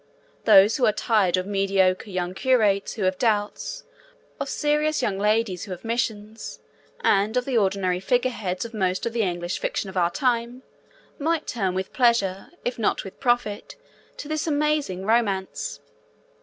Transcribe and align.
Those 0.45 0.77
who 0.77 0.87
are 0.87 0.91
tired 0.91 1.37
of 1.37 1.45
mediocre 1.45 2.09
young 2.09 2.33
curates 2.33 2.93
who 2.93 3.03
have 3.03 3.19
doubts, 3.19 3.83
of 4.39 4.49
serious 4.49 5.03
young 5.03 5.19
ladies 5.19 5.65
who 5.65 5.71
have 5.73 5.85
missions, 5.85 6.59
and 7.01 7.37
of 7.37 7.45
the 7.45 7.55
ordinary 7.55 7.99
figureheads 7.99 8.65
of 8.65 8.73
most 8.73 9.05
of 9.05 9.13
the 9.13 9.21
English 9.21 9.59
fiction 9.59 9.91
of 9.91 9.97
our 9.97 10.09
time, 10.09 10.63
might 11.19 11.45
turn 11.45 11.75
with 11.75 11.93
pleasure, 11.93 12.49
if 12.65 12.79
not 12.79 13.03
with 13.03 13.19
profit, 13.19 13.75
to 14.17 14.27
this 14.27 14.47
amazing 14.47 15.05
romance. 15.05 15.81